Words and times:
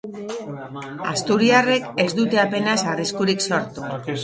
Asturiarrek 1.15 1.85
ez 2.05 2.07
dute 2.21 2.41
apenas 2.47 2.77
arriskurik 2.95 3.49
sortu. 3.51 3.89